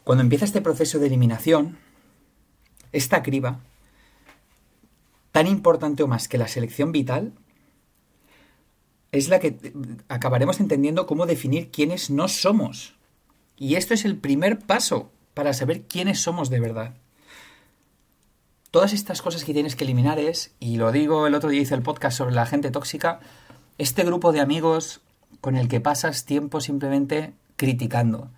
Cuando 0.03 0.21
empieza 0.21 0.45
este 0.45 0.61
proceso 0.61 0.99
de 0.99 1.07
eliminación, 1.07 1.79
esta 2.91 3.23
criba, 3.23 3.59
tan 5.31 5.47
importante 5.47 6.03
o 6.03 6.07
más 6.07 6.27
que 6.27 6.37
la 6.37 6.47
selección 6.47 6.91
vital, 6.91 7.33
es 9.11 9.29
la 9.29 9.39
que 9.39 9.73
acabaremos 10.07 10.59
entendiendo 10.59 11.05
cómo 11.05 11.25
definir 11.25 11.71
quiénes 11.71 12.09
no 12.09 12.27
somos. 12.27 12.95
Y 13.57 13.75
esto 13.75 13.93
es 13.93 14.05
el 14.05 14.17
primer 14.17 14.59
paso 14.59 15.11
para 15.33 15.53
saber 15.53 15.83
quiénes 15.83 16.19
somos 16.21 16.49
de 16.49 16.59
verdad. 16.59 16.93
Todas 18.71 18.93
estas 18.93 19.21
cosas 19.21 19.43
que 19.43 19.53
tienes 19.53 19.75
que 19.75 19.83
eliminar 19.83 20.17
es, 20.17 20.53
y 20.59 20.77
lo 20.77 20.91
digo 20.93 21.27
el 21.27 21.35
otro 21.35 21.49
día 21.49 21.61
hice 21.61 21.75
el 21.75 21.81
podcast 21.81 22.17
sobre 22.17 22.33
la 22.33 22.45
gente 22.45 22.71
tóxica, 22.71 23.19
este 23.77 24.03
grupo 24.03 24.31
de 24.31 24.39
amigos 24.39 25.01
con 25.41 25.57
el 25.57 25.67
que 25.67 25.81
pasas 25.81 26.25
tiempo 26.25 26.61
simplemente 26.61 27.33
criticando. 27.57 28.29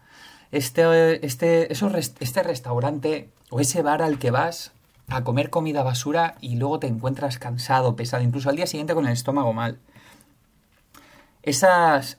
Este, 0.51 1.25
este, 1.25 1.71
este 1.71 2.43
restaurante 2.43 3.29
o 3.49 3.59
ese 3.59 3.81
bar 3.83 4.01
al 4.01 4.17
que 4.17 4.31
vas 4.31 4.71
a 5.07 5.23
comer 5.23 5.49
comida 5.49 5.83
basura 5.83 6.35
y 6.41 6.55
luego 6.55 6.79
te 6.79 6.87
encuentras 6.87 7.37
cansado, 7.37 7.95
pesado, 7.95 8.23
incluso 8.23 8.49
al 8.49 8.55
día 8.55 8.67
siguiente 8.67 8.95
con 8.95 9.05
el 9.05 9.13
estómago 9.13 9.53
mal. 9.53 9.79
Esas, 11.43 12.17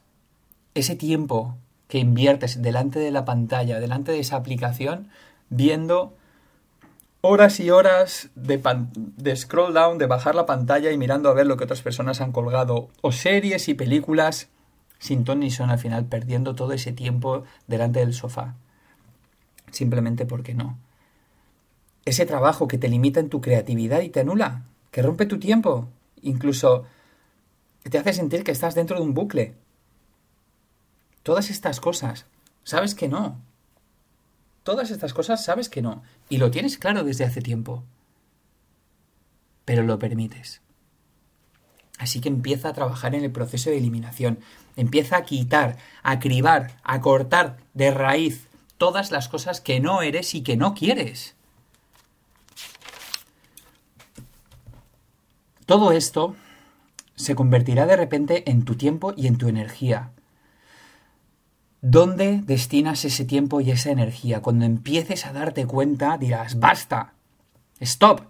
ese 0.74 0.96
tiempo 0.96 1.56
que 1.88 1.98
inviertes 1.98 2.62
delante 2.62 2.98
de 2.98 3.10
la 3.10 3.24
pantalla, 3.24 3.80
delante 3.80 4.12
de 4.12 4.20
esa 4.20 4.36
aplicación, 4.36 5.08
viendo 5.50 6.14
horas 7.20 7.58
y 7.58 7.70
horas 7.70 8.30
de, 8.34 8.60
de, 8.94 9.36
scroll 9.36 9.72
down, 9.72 9.98
de 9.98 10.06
bajar 10.06 10.34
la 10.34 10.46
pantalla 10.46 10.90
y 10.90 10.98
mirando 10.98 11.30
a 11.30 11.34
ver 11.34 11.46
lo 11.46 11.56
que 11.56 11.64
otras 11.64 11.82
personas 11.82 12.20
han 12.20 12.32
colgado, 12.32 12.88
o 13.00 13.12
series 13.12 13.68
y 13.68 13.74
películas 13.74 14.48
sin 14.98 15.24
ton 15.24 15.40
ni 15.40 15.50
son 15.50 15.70
al 15.70 15.78
final, 15.78 16.06
perdiendo 16.06 16.54
todo 16.54 16.72
ese 16.72 16.92
tiempo 16.92 17.44
delante 17.66 18.00
del 18.00 18.14
sofá. 18.14 18.54
Simplemente 19.70 20.24
porque 20.24 20.54
no. 20.54 20.78
Ese 22.04 22.26
trabajo 22.26 22.68
que 22.68 22.78
te 22.78 22.88
limita 22.88 23.20
en 23.20 23.28
tu 23.28 23.40
creatividad 23.40 24.00
y 24.00 24.08
te 24.08 24.20
anula, 24.20 24.62
que 24.90 25.02
rompe 25.02 25.26
tu 25.26 25.38
tiempo, 25.38 25.88
incluso 26.22 26.84
te 27.90 27.98
hace 27.98 28.12
sentir 28.12 28.44
que 28.44 28.52
estás 28.52 28.74
dentro 28.74 28.96
de 28.96 29.02
un 29.02 29.14
bucle. 29.14 29.54
Todas 31.22 31.50
estas 31.50 31.80
cosas, 31.80 32.26
sabes 32.64 32.94
que 32.94 33.08
no. 33.08 33.40
Todas 34.62 34.90
estas 34.90 35.12
cosas 35.12 35.44
sabes 35.44 35.68
que 35.68 35.82
no. 35.82 36.02
Y 36.28 36.38
lo 36.38 36.50
tienes 36.50 36.78
claro 36.78 37.04
desde 37.04 37.24
hace 37.24 37.42
tiempo. 37.42 37.84
Pero 39.64 39.82
lo 39.82 39.98
permites. 39.98 40.62
Así 41.98 42.20
que 42.20 42.28
empieza 42.28 42.70
a 42.70 42.72
trabajar 42.72 43.14
en 43.14 43.24
el 43.24 43.32
proceso 43.32 43.70
de 43.70 43.78
eliminación. 43.78 44.40
Empieza 44.76 45.18
a 45.18 45.24
quitar, 45.24 45.76
a 46.02 46.18
cribar, 46.18 46.78
a 46.82 47.00
cortar 47.00 47.58
de 47.74 47.90
raíz 47.90 48.48
todas 48.78 49.10
las 49.10 49.28
cosas 49.28 49.60
que 49.60 49.80
no 49.80 50.02
eres 50.02 50.34
y 50.34 50.42
que 50.42 50.56
no 50.56 50.74
quieres. 50.74 51.34
Todo 55.66 55.92
esto 55.92 56.36
se 57.16 57.34
convertirá 57.34 57.86
de 57.86 57.96
repente 57.96 58.50
en 58.50 58.64
tu 58.64 58.76
tiempo 58.76 59.12
y 59.16 59.26
en 59.26 59.38
tu 59.38 59.48
energía. 59.48 60.10
¿Dónde 61.80 62.40
destinas 62.44 63.04
ese 63.04 63.24
tiempo 63.24 63.60
y 63.60 63.70
esa 63.70 63.90
energía? 63.90 64.40
Cuando 64.40 64.64
empieces 64.64 65.26
a 65.26 65.32
darte 65.32 65.66
cuenta 65.66 66.16
dirás, 66.16 66.58
basta, 66.58 67.12
stop. 67.78 68.22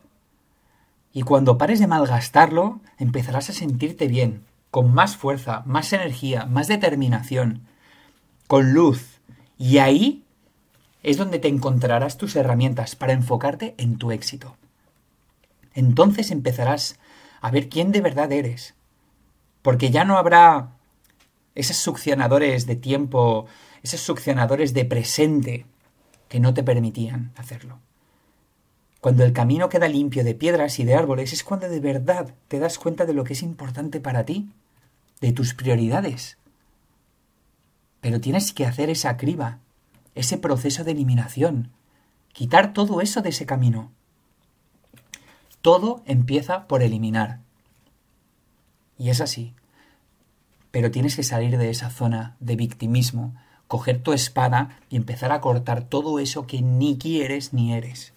Y 1.12 1.22
cuando 1.22 1.56
pares 1.56 1.78
de 1.78 1.86
malgastarlo, 1.86 2.80
empezarás 2.98 3.50
a 3.50 3.52
sentirte 3.52 4.08
bien, 4.08 4.42
con 4.72 4.92
más 4.92 5.16
fuerza, 5.16 5.62
más 5.66 5.92
energía, 5.92 6.46
más 6.46 6.66
determinación, 6.66 7.62
con 8.48 8.72
luz. 8.72 9.20
Y 9.56 9.78
ahí 9.78 10.24
es 11.04 11.16
donde 11.16 11.38
te 11.38 11.46
encontrarás 11.46 12.16
tus 12.16 12.34
herramientas 12.34 12.96
para 12.96 13.12
enfocarte 13.12 13.76
en 13.78 13.98
tu 13.98 14.10
éxito. 14.10 14.56
Entonces 15.74 16.32
empezarás 16.32 16.98
a 17.44 17.50
ver 17.50 17.68
quién 17.68 17.92
de 17.92 18.00
verdad 18.00 18.32
eres. 18.32 18.74
Porque 19.60 19.90
ya 19.90 20.06
no 20.06 20.16
habrá 20.16 20.78
esos 21.54 21.76
succionadores 21.76 22.66
de 22.66 22.74
tiempo, 22.74 23.44
esos 23.82 24.00
succionadores 24.00 24.72
de 24.72 24.86
presente 24.86 25.66
que 26.28 26.40
no 26.40 26.54
te 26.54 26.62
permitían 26.62 27.32
hacerlo. 27.36 27.80
Cuando 29.02 29.24
el 29.24 29.34
camino 29.34 29.68
queda 29.68 29.88
limpio 29.88 30.24
de 30.24 30.34
piedras 30.34 30.78
y 30.78 30.84
de 30.84 30.94
árboles 30.94 31.34
es 31.34 31.44
cuando 31.44 31.68
de 31.68 31.80
verdad 31.80 32.32
te 32.48 32.58
das 32.60 32.78
cuenta 32.78 33.04
de 33.04 33.12
lo 33.12 33.24
que 33.24 33.34
es 33.34 33.42
importante 33.42 34.00
para 34.00 34.24
ti, 34.24 34.48
de 35.20 35.32
tus 35.32 35.52
prioridades. 35.52 36.38
Pero 38.00 38.22
tienes 38.22 38.54
que 38.54 38.64
hacer 38.64 38.88
esa 38.88 39.18
criba, 39.18 39.58
ese 40.14 40.38
proceso 40.38 40.82
de 40.82 40.92
eliminación, 40.92 41.72
quitar 42.32 42.72
todo 42.72 43.02
eso 43.02 43.20
de 43.20 43.28
ese 43.28 43.44
camino. 43.44 43.92
Todo 45.64 46.02
empieza 46.04 46.68
por 46.68 46.82
eliminar. 46.82 47.40
Y 48.98 49.08
es 49.08 49.22
así. 49.22 49.54
Pero 50.70 50.90
tienes 50.90 51.16
que 51.16 51.22
salir 51.22 51.56
de 51.56 51.70
esa 51.70 51.88
zona 51.88 52.36
de 52.38 52.54
victimismo, 52.54 53.34
coger 53.66 54.02
tu 54.02 54.12
espada 54.12 54.78
y 54.90 54.96
empezar 54.96 55.32
a 55.32 55.40
cortar 55.40 55.84
todo 55.84 56.18
eso 56.18 56.46
que 56.46 56.60
ni 56.60 56.98
quieres 56.98 57.54
ni 57.54 57.72
eres. 57.72 58.12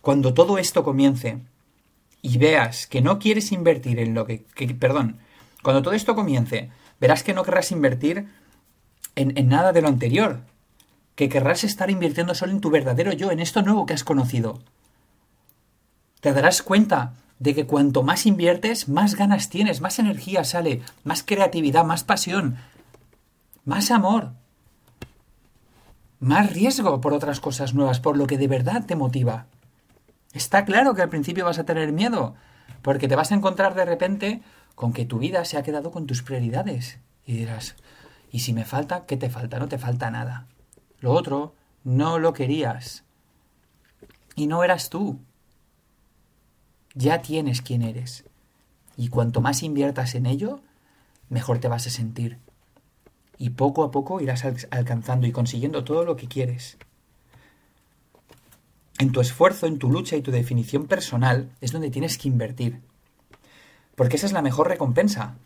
Cuando 0.00 0.32
todo 0.32 0.58
esto 0.58 0.84
comience 0.84 1.40
y 2.22 2.38
veas 2.38 2.86
que 2.86 3.00
no 3.00 3.18
quieres 3.18 3.50
invertir 3.50 3.98
en 3.98 4.14
lo 4.14 4.24
que, 4.24 4.44
perdón, 4.78 5.18
cuando 5.64 5.82
todo 5.82 5.94
esto 5.94 6.14
comience, 6.14 6.70
verás 7.00 7.24
que 7.24 7.34
no 7.34 7.42
querrás 7.42 7.72
invertir 7.72 8.28
en, 9.16 9.48
nada 9.48 9.72
de 9.72 9.82
lo 9.82 9.88
anterior, 9.88 10.42
que 11.16 11.28
querrás 11.28 11.64
estar 11.64 11.90
invirtiendo 11.90 12.36
solo 12.36 12.52
en 12.52 12.60
tu 12.60 12.70
verdadero 12.70 13.12
yo, 13.12 13.32
en 13.32 13.40
esto 13.40 13.60
nuevo 13.62 13.86
que 13.86 13.94
has 13.94 14.04
conocido 14.04 14.60
te 16.20 16.32
darás 16.32 16.62
cuenta 16.62 17.14
de 17.38 17.54
que 17.54 17.66
cuanto 17.66 18.02
más 18.02 18.26
inviertes, 18.26 18.88
más 18.88 19.14
ganas 19.14 19.48
tienes, 19.48 19.80
más 19.80 19.98
energía 19.98 20.44
sale, 20.44 20.82
más 21.04 21.22
creatividad, 21.22 21.84
más 21.84 22.04
pasión, 22.04 22.56
más 23.64 23.90
amor, 23.90 24.32
más 26.20 26.52
riesgo 26.52 27.00
por 27.00 27.12
otras 27.12 27.40
cosas 27.40 27.74
nuevas, 27.74 28.00
por 28.00 28.16
lo 28.16 28.26
que 28.26 28.38
de 28.38 28.48
verdad 28.48 28.84
te 28.86 28.96
motiva. 28.96 29.46
Está 30.32 30.64
claro 30.64 30.94
que 30.94 31.02
al 31.02 31.08
principio 31.08 31.44
vas 31.44 31.58
a 31.58 31.64
tener 31.64 31.92
miedo, 31.92 32.34
porque 32.82 33.08
te 33.08 33.16
vas 33.16 33.30
a 33.30 33.36
encontrar 33.36 33.74
de 33.74 33.84
repente 33.84 34.42
con 34.74 34.92
que 34.92 35.04
tu 35.04 35.18
vida 35.18 35.44
se 35.44 35.56
ha 35.56 35.62
quedado 35.62 35.90
con 35.90 36.06
tus 36.06 36.22
prioridades. 36.22 36.98
Y 37.24 37.34
dirás, 37.34 37.76
¿y 38.30 38.40
si 38.40 38.52
me 38.52 38.64
falta? 38.64 39.06
¿Qué 39.06 39.16
te 39.16 39.30
falta? 39.30 39.58
No 39.58 39.68
te 39.68 39.78
falta 39.78 40.10
nada. 40.10 40.46
Lo 41.00 41.12
otro, 41.12 41.54
no 41.84 42.18
lo 42.18 42.32
querías. 42.32 43.04
Y 44.34 44.46
no 44.46 44.64
eras 44.64 44.90
tú 44.90 45.20
ya 46.98 47.22
tienes 47.22 47.62
quién 47.62 47.82
eres. 47.82 48.24
Y 48.96 49.08
cuanto 49.08 49.40
más 49.40 49.62
inviertas 49.62 50.16
en 50.16 50.26
ello, 50.26 50.60
mejor 51.28 51.60
te 51.60 51.68
vas 51.68 51.86
a 51.86 51.90
sentir. 51.90 52.38
Y 53.38 53.50
poco 53.50 53.84
a 53.84 53.92
poco 53.92 54.20
irás 54.20 54.44
alcanzando 54.70 55.28
y 55.28 55.32
consiguiendo 55.32 55.84
todo 55.84 56.04
lo 56.04 56.16
que 56.16 56.26
quieres. 56.26 56.76
En 58.98 59.12
tu 59.12 59.20
esfuerzo, 59.20 59.68
en 59.68 59.78
tu 59.78 59.92
lucha 59.92 60.16
y 60.16 60.22
tu 60.22 60.32
definición 60.32 60.88
personal 60.88 61.52
es 61.60 61.70
donde 61.70 61.90
tienes 61.90 62.18
que 62.18 62.26
invertir. 62.26 62.80
Porque 63.94 64.16
esa 64.16 64.26
es 64.26 64.32
la 64.32 64.42
mejor 64.42 64.66
recompensa. 64.66 65.36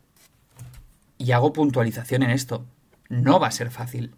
Y 1.18 1.32
hago 1.32 1.52
puntualización 1.52 2.23
en 2.23 2.30
esto. 2.30 2.64
No 3.11 3.38
va 3.38 3.49
a 3.49 3.52
ser 3.52 3.71
fácil. 3.71 4.14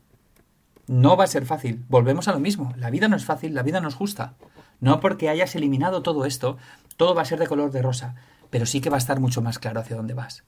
No 0.87 1.17
va 1.17 1.25
a 1.25 1.29
ser 1.29 1.47
fácil. 1.47 1.85
Volvemos 1.89 2.29
a 2.29 2.33
lo 2.33 2.39
mismo. 2.39 2.73
La 2.77 2.91
vida 2.91 3.09
no 3.09 3.17
es 3.17 3.25
fácil, 3.25 3.55
la 3.55 3.65
vida 3.65 3.81
no 3.81 3.89
es 3.89 3.95
justa. 3.97 4.35
No 4.81 5.01
porque 5.01 5.29
hayas 5.29 5.55
eliminado 5.55 6.03
todo 6.03 6.25
esto, 6.25 6.57
todo 6.97 7.15
va 7.15 7.23
a 7.23 7.27
ser 7.27 7.39
de 7.39 7.47
color 7.47 7.71
de 7.71 7.83
rosa, 7.83 8.15
pero 8.51 8.67
sí 8.67 8.81
que 8.81 8.91
va 8.91 8.97
a 8.97 8.99
estar 8.99 9.21
mucho 9.21 9.43
más 9.43 9.59
claro 9.59 9.81
hacia 9.81 9.97
dónde 9.97 10.15
vas. 10.15 10.45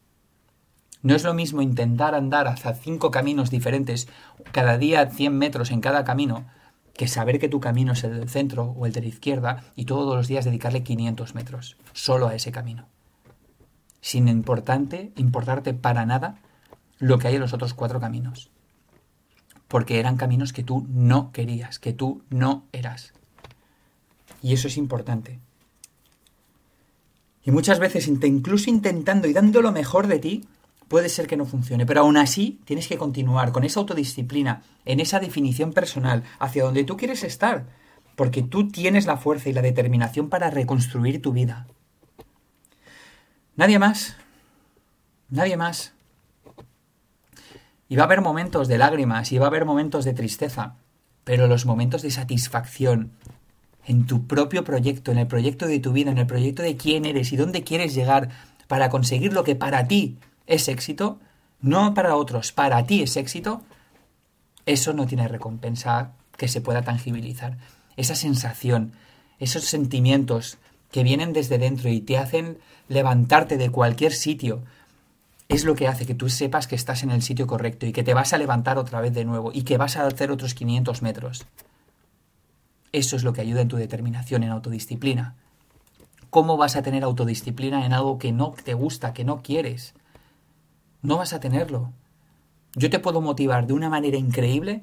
No 1.03 1.15
es 1.15 1.25
lo 1.25 1.35
mismo 1.35 1.63
intentar 1.63 2.15
andar 2.15 2.49
hacia 2.49 2.75
cinco 2.75 3.11
caminos 3.11 3.51
diferentes, 3.51 4.09
cada 4.53 4.79
día 4.79 5.09
100 5.09 5.37
metros 5.37 5.71
en 5.71 5.81
cada 5.81 6.05
camino, 6.05 6.47
que 6.95 7.09
saber 7.09 7.39
que 7.39 7.49
tu 7.49 7.61
camino 7.61 7.93
es 7.93 8.05
el 8.05 8.19
del 8.19 8.29
centro 8.29 8.75
o 8.77 8.87
el 8.87 8.93
de 8.93 9.03
la 9.03 9.09
izquierda 9.09 9.65
y 9.77 9.85
todos 9.85 10.17
los 10.17 10.29
días 10.29 10.45
dedicarle 10.45 10.83
500 10.83 11.35
metros 11.35 11.77
solo 11.93 12.29
a 12.29 12.35
ese 12.35 12.53
camino. 12.53 12.89
Sin 14.01 14.29
importante, 14.29 15.13
importarte 15.17 15.75
para 15.75 16.07
nada 16.07 16.41
lo 16.99 17.19
que 17.19 17.29
hay 17.29 17.35
en 17.35 17.41
los 17.41 17.53
otros 17.53 17.75
cuatro 17.75 18.01
caminos. 18.01 18.51
Porque 19.69 19.99
eran 19.99 20.17
caminos 20.17 20.53
que 20.53 20.63
tú 20.63 20.87
no 20.89 21.33
querías, 21.33 21.79
que 21.79 21.93
tú 21.93 22.23
no 22.31 22.65
eras. 22.73 23.13
Y 24.47 24.53
eso 24.53 24.69
es 24.69 24.77
importante. 24.77 25.41
Y 27.43 27.51
muchas 27.51 27.81
veces, 27.81 28.07
incluso 28.07 28.71
intentando 28.71 29.27
y 29.27 29.33
dando 29.33 29.61
lo 29.61 29.73
mejor 29.73 30.07
de 30.07 30.21
ti, 30.21 30.45
puede 30.87 31.09
ser 31.09 31.27
que 31.27 31.37
no 31.37 31.47
funcione. 31.47 31.85
Pero 31.85 32.03
aún 32.03 32.17
así, 32.17 32.61
tienes 32.65 32.87
que 32.87 32.97
continuar 32.97 33.51
con 33.51 33.65
esa 33.65 33.81
autodisciplina, 33.81 34.63
en 34.85 35.01
esa 35.01 35.19
definición 35.19 35.73
personal, 35.73 36.23
hacia 36.39 36.63
donde 36.63 36.85
tú 36.85 36.97
quieres 36.97 37.25
estar. 37.25 37.67
Porque 38.15 38.45
tú 38.45 38.69
tienes 38.69 39.07
la 39.07 39.17
fuerza 39.17 39.49
y 39.49 39.53
la 39.53 39.63
determinación 39.63 40.29
para 40.29 40.49
reconstruir 40.49 41.21
tu 41.21 41.33
vida. 41.33 41.67
Nadie 43.57 43.81
más. 43.81 44.15
Nadie 45.29 45.57
más. 45.57 45.93
Y 47.89 47.97
va 47.97 48.05
a 48.05 48.07
haber 48.07 48.21
momentos 48.21 48.69
de 48.69 48.79
lágrimas 48.79 49.33
y 49.33 49.39
va 49.39 49.47
a 49.47 49.49
haber 49.49 49.65
momentos 49.65 50.05
de 50.05 50.15
tristeza, 50.15 50.77
pero 51.25 51.49
los 51.49 51.67
momentos 51.67 52.03
de 52.03 52.13
satisfacción 52.13 53.11
en 53.87 54.07
tu 54.07 54.27
propio 54.27 54.65
proyecto, 54.65 55.13
en 55.13 55.19
el 55.19 55.27
proyecto 55.27 55.67
de 55.67 55.79
tu 55.79 55.93
vida, 55.93 56.11
en 56.11 56.19
el 56.19 56.27
proyecto 56.27 56.63
de 56.63 56.77
quién 56.77 57.05
eres 57.05 57.33
y 57.33 57.37
dónde 57.37 57.63
quieres 57.63 57.95
llegar 57.95 58.29
para 58.67 58.91
conseguir 58.91 59.33
lo 59.33 59.45
que 59.45 59.55
para 59.55 59.87
ti 59.87 60.17
es 60.47 60.69
éxito, 60.69 61.19
no 61.61 61.95
para 61.95 62.17
otros, 62.17 62.53
para 62.53 62.85
ti 62.85 63.03
es 63.03 63.17
éxito, 63.17 63.63
eso 64.67 64.93
no 64.93 65.07
tiene 65.07 65.29
recompensa 65.29 66.13
que 66.37 66.49
se 66.49 66.61
pueda 66.61 66.83
tangibilizar. 66.83 67.57
Esa 67.97 68.17
sensación, 68.17 68.93
esos 69.39 69.65
sentimientos 69.65 70.59
que 70.91 71.05
vienen 71.05 71.33
desde 71.33 71.59
dentro 71.59 71.89
y 71.89 72.01
te 72.01 72.19
hacen 72.19 72.59
levantarte 72.89 73.57
de 73.57 73.71
cualquier 73.71 74.13
sitio, 74.13 74.63
es 75.49 75.65
lo 75.65 75.77
que 75.77 75.87
hace 75.87 76.07
que 76.07 76.15
tú 76.15 76.29
sepas 76.29 76.67
que 76.67 76.75
estás 76.75 77.05
en 77.05 77.11
el 77.11 77.23
sitio 77.23 77.47
correcto 77.47 77.87
y 77.87 77.93
que 77.93 78.03
te 78.03 78.15
vas 78.15 78.33
a 78.33 78.39
levantar 78.39 78.79
otra 78.79 79.01
vez 79.01 79.15
de 79.15 79.25
nuevo 79.25 79.53
y 79.53 79.63
que 79.63 79.77
vas 79.77 79.97
a 79.97 80.07
hacer 80.07 80.33
otros 80.33 80.55
500 80.55 81.03
metros. 81.03 81.47
Eso 82.97 83.15
es 83.15 83.25
lo 83.25 83.35
que 83.35 83.43
ayuda 83.43 83.61
en 83.61 83.69
tu 83.69 83.77
determinación, 83.77 84.43
en 84.43 84.49
autodisciplina. 84.49 85.35
¿Cómo 86.31 86.57
vas 86.57 86.77
a 86.77 86.83
tener 86.83 87.05
autodisciplina 87.05 87.85
en 87.85 87.93
algo 87.93 88.17
que 88.17 88.33
no 88.33 88.55
te 88.65 88.73
gusta, 88.73 89.13
que 89.13 89.23
no 89.23 89.43
quieres? 89.43 89.93
No 91.03 91.19
vas 91.19 91.35
a 91.35 91.41
tenerlo. 91.41 91.93
Yo 92.75 92.89
te 92.89 92.99
puedo 92.99 93.21
motivar 93.21 93.67
de 93.67 93.75
una 93.75 93.91
manera 93.91 94.17
increíble 94.17 94.81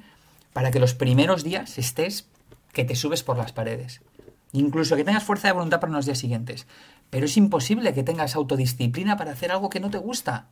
para 0.53 0.69
que 0.69 0.79
los 0.79 0.93
primeros 0.93 1.43
días 1.43 1.79
estés 1.79 2.27
que 2.71 2.85
te 2.85 2.95
subes 2.95 3.23
por 3.23 3.35
las 3.35 3.51
paredes. 3.51 4.03
Incluso 4.51 4.95
que 4.95 5.03
tengas 5.03 5.23
fuerza 5.23 5.47
de 5.47 5.55
voluntad 5.55 5.79
para 5.79 5.93
los 5.93 6.05
días 6.05 6.19
siguientes. 6.19 6.67
Pero 7.09 7.25
es 7.25 7.35
imposible 7.35 7.95
que 7.95 8.03
tengas 8.03 8.35
autodisciplina 8.35 9.17
para 9.17 9.31
hacer 9.31 9.51
algo 9.51 9.71
que 9.71 9.79
no 9.79 9.89
te 9.89 9.97
gusta. 9.97 10.49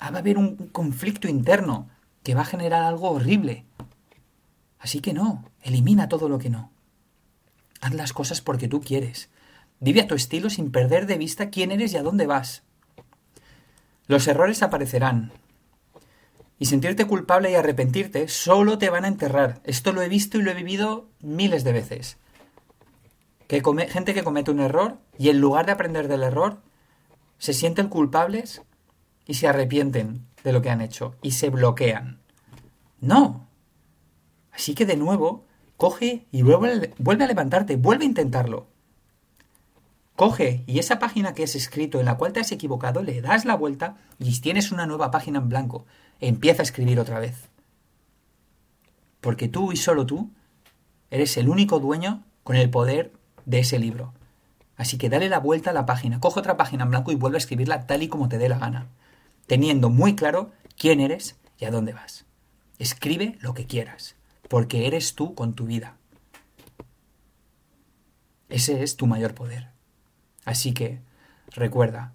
Va 0.00 0.06
a 0.06 0.18
haber 0.18 0.38
un 0.38 0.68
conflicto 0.68 1.26
interno 1.26 1.88
que 2.22 2.36
va 2.36 2.42
a 2.42 2.44
generar 2.44 2.84
algo 2.84 3.10
horrible. 3.10 3.64
Así 4.86 5.00
que 5.00 5.12
no, 5.12 5.44
elimina 5.62 6.08
todo 6.08 6.28
lo 6.28 6.38
que 6.38 6.48
no. 6.48 6.70
Haz 7.80 7.92
las 7.94 8.12
cosas 8.12 8.40
porque 8.40 8.68
tú 8.68 8.80
quieres. 8.80 9.30
Vive 9.80 10.02
a 10.02 10.06
tu 10.06 10.14
estilo 10.14 10.48
sin 10.48 10.70
perder 10.70 11.06
de 11.06 11.18
vista 11.18 11.50
quién 11.50 11.72
eres 11.72 11.92
y 11.92 11.96
a 11.96 12.04
dónde 12.04 12.28
vas. 12.28 12.62
Los 14.06 14.28
errores 14.28 14.62
aparecerán. 14.62 15.32
Y 16.60 16.66
sentirte 16.66 17.04
culpable 17.04 17.50
y 17.50 17.56
arrepentirte 17.56 18.28
solo 18.28 18.78
te 18.78 18.88
van 18.88 19.04
a 19.04 19.08
enterrar. 19.08 19.60
Esto 19.64 19.92
lo 19.92 20.02
he 20.02 20.08
visto 20.08 20.38
y 20.38 20.42
lo 20.42 20.52
he 20.52 20.54
vivido 20.54 21.08
miles 21.20 21.64
de 21.64 21.72
veces 21.72 22.16
que 23.48 23.62
gente 23.88 24.14
que 24.14 24.24
comete 24.24 24.52
un 24.52 24.60
error 24.60 24.98
y 25.18 25.30
en 25.30 25.40
lugar 25.40 25.66
de 25.66 25.72
aprender 25.72 26.06
del 26.06 26.22
error, 26.22 26.60
se 27.38 27.52
sienten 27.52 27.88
culpables 27.88 28.62
y 29.26 29.34
se 29.34 29.48
arrepienten 29.48 30.26
de 30.42 30.52
lo 30.52 30.62
que 30.62 30.70
han 30.70 30.80
hecho 30.80 31.16
y 31.22 31.32
se 31.32 31.50
bloquean. 31.50 32.20
No. 33.00 33.45
Así 34.56 34.74
que 34.74 34.86
de 34.86 34.96
nuevo, 34.96 35.44
coge 35.76 36.26
y 36.32 36.42
vuelve, 36.42 36.94
vuelve 36.98 37.24
a 37.24 37.28
levantarte, 37.28 37.76
vuelve 37.76 38.04
a 38.04 38.08
intentarlo. 38.08 38.66
Coge 40.16 40.64
y 40.66 40.78
esa 40.78 40.98
página 40.98 41.34
que 41.34 41.44
has 41.44 41.54
escrito 41.54 42.00
en 42.00 42.06
la 42.06 42.16
cual 42.16 42.32
te 42.32 42.40
has 42.40 42.50
equivocado, 42.50 43.02
le 43.02 43.20
das 43.20 43.44
la 43.44 43.54
vuelta 43.54 43.98
y 44.18 44.40
tienes 44.40 44.72
una 44.72 44.86
nueva 44.86 45.10
página 45.10 45.40
en 45.40 45.50
blanco. 45.50 45.84
Empieza 46.20 46.62
a 46.62 46.64
escribir 46.64 46.98
otra 46.98 47.20
vez. 47.20 47.50
Porque 49.20 49.46
tú 49.46 49.72
y 49.72 49.76
solo 49.76 50.06
tú 50.06 50.30
eres 51.10 51.36
el 51.36 51.50
único 51.50 51.78
dueño 51.78 52.24
con 52.42 52.56
el 52.56 52.70
poder 52.70 53.12
de 53.44 53.58
ese 53.58 53.78
libro. 53.78 54.14
Así 54.78 54.96
que 54.96 55.10
dale 55.10 55.28
la 55.28 55.38
vuelta 55.38 55.70
a 55.70 55.74
la 55.74 55.84
página, 55.84 56.18
coge 56.18 56.40
otra 56.40 56.56
página 56.56 56.84
en 56.84 56.90
blanco 56.90 57.12
y 57.12 57.16
vuelve 57.16 57.36
a 57.36 57.38
escribirla 57.38 57.86
tal 57.86 58.02
y 58.02 58.08
como 58.08 58.30
te 58.30 58.38
dé 58.38 58.48
la 58.48 58.58
gana, 58.58 58.88
teniendo 59.46 59.90
muy 59.90 60.16
claro 60.16 60.50
quién 60.78 61.00
eres 61.00 61.36
y 61.58 61.66
a 61.66 61.70
dónde 61.70 61.92
vas. 61.92 62.24
Escribe 62.78 63.36
lo 63.40 63.52
que 63.52 63.66
quieras, 63.66 64.15
porque 64.48 64.86
eres 64.86 65.14
tú 65.14 65.34
con 65.34 65.54
tu 65.54 65.66
vida. 65.66 65.96
Ese 68.48 68.82
es 68.82 68.96
tu 68.96 69.06
mayor 69.06 69.34
poder. 69.34 69.68
Así 70.44 70.72
que, 70.72 71.00
recuerda, 71.50 72.12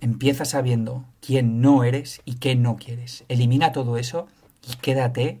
empieza 0.00 0.44
sabiendo 0.44 1.04
quién 1.20 1.60
no 1.60 1.84
eres 1.84 2.20
y 2.24 2.34
qué 2.34 2.54
no 2.54 2.76
quieres. 2.76 3.24
Elimina 3.28 3.72
todo 3.72 3.96
eso 3.96 4.28
y 4.68 4.76
quédate 4.76 5.40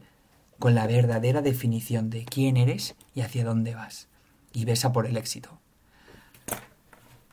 con 0.58 0.74
la 0.74 0.86
verdadera 0.86 1.42
definición 1.42 2.08
de 2.08 2.24
quién 2.24 2.56
eres 2.56 2.94
y 3.14 3.20
hacia 3.20 3.44
dónde 3.44 3.74
vas 3.74 4.08
y 4.52 4.64
besa 4.64 4.92
por 4.92 5.06
el 5.06 5.16
éxito. 5.16 5.58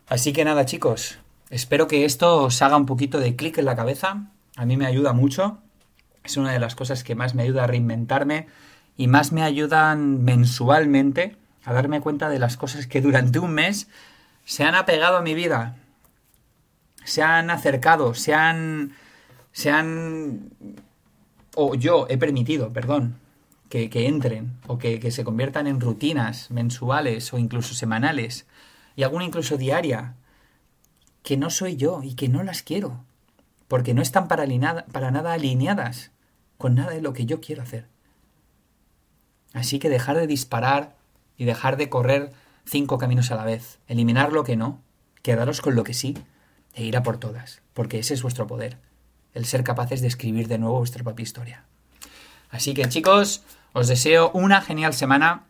Así 0.07 0.33
que 0.33 0.43
nada, 0.43 0.65
chicos, 0.65 1.19
espero 1.51 1.87
que 1.87 2.03
esto 2.03 2.43
os 2.43 2.61
haga 2.61 2.77
un 2.77 2.87
poquito 2.87 3.19
de 3.19 3.35
clic 3.35 3.59
en 3.59 3.65
la 3.65 3.75
cabeza. 3.75 4.31
A 4.55 4.65
mí 4.65 4.75
me 4.75 4.87
ayuda 4.87 5.13
mucho. 5.13 5.59
Es 6.29 6.37
una 6.37 6.51
de 6.51 6.59
las 6.59 6.75
cosas 6.75 7.03
que 7.03 7.15
más 7.15 7.33
me 7.33 7.41
ayuda 7.41 7.63
a 7.63 7.67
reinventarme 7.67 8.45
y 8.95 9.07
más 9.07 9.31
me 9.31 9.41
ayudan 9.41 10.23
mensualmente 10.23 11.35
a 11.65 11.73
darme 11.73 12.01
cuenta 12.01 12.29
de 12.29 12.37
las 12.37 12.55
cosas 12.55 12.85
que 12.85 13.01
durante 13.01 13.39
un 13.39 13.51
mes 13.51 13.87
se 14.45 14.63
han 14.63 14.75
apegado 14.75 15.17
a 15.17 15.23
mi 15.23 15.33
vida, 15.33 15.77
se 17.03 17.23
han 17.23 17.49
acercado, 17.49 18.13
se 18.13 18.35
han... 18.35 18.93
se 19.53 19.71
han... 19.71 20.51
o 21.55 21.73
yo 21.73 22.05
he 22.11 22.19
permitido, 22.19 22.71
perdón, 22.71 23.15
que, 23.69 23.89
entren 23.91 24.51
o 24.67 24.77
que, 24.77 25.09
se 25.09 25.23
conviertan 25.23 25.65
en 25.65 25.81
rutinas 25.81 26.51
mensuales 26.51 27.33
o 27.33 27.39
incluso 27.39 27.73
semanales 27.73 28.45
y 28.95 29.01
alguna 29.01 29.25
incluso 29.25 29.57
diaria, 29.57 30.13
que 31.23 31.37
no 31.37 31.49
soy 31.49 31.75
yo 31.75 32.03
y 32.03 32.13
que 32.13 32.29
no 32.29 32.43
las 32.43 32.61
quiero, 32.61 33.03
porque 33.67 33.95
no 33.95 34.03
están 34.03 34.27
para, 34.27 34.45
para 34.91 35.09
nada 35.09 35.33
alineadas 35.33 36.11
con 36.59 36.75
nada 36.75 36.91
de 36.91 37.01
lo 37.01 37.13
que 37.13 37.25
yo 37.25 37.39
quiero 37.39 37.63
hacer. 37.63 37.87
Así 39.53 39.79
que 39.79 39.89
dejar 39.89 40.17
de 40.17 40.27
disparar 40.27 40.97
y 41.37 41.45
dejar 41.45 41.77
de 41.77 41.89
correr 41.89 42.33
cinco 42.65 42.97
caminos 42.97 43.31
a 43.31 43.35
la 43.35 43.45
vez, 43.45 43.79
eliminar 43.87 44.33
lo 44.33 44.43
que 44.43 44.57
no, 44.57 44.81
quedaros 45.23 45.61
con 45.61 45.73
lo 45.73 45.85
que 45.85 45.93
sí 45.93 46.17
e 46.75 46.83
ir 46.83 46.97
a 46.97 47.01
por 47.01 47.17
todas, 47.17 47.61
porque 47.73 47.99
ese 47.99 48.13
es 48.13 48.21
vuestro 48.21 48.45
poder, 48.45 48.77
el 49.33 49.45
ser 49.45 49.63
capaces 49.63 50.01
de 50.01 50.07
escribir 50.07 50.49
de 50.49 50.57
nuevo 50.57 50.79
vuestra 50.79 51.01
propia 51.01 51.23
historia. 51.23 51.63
Así 52.51 52.73
que 52.73 52.89
chicos, 52.89 53.41
os 53.71 53.87
deseo 53.87 54.29
una 54.33 54.61
genial 54.61 54.93
semana. 54.93 55.45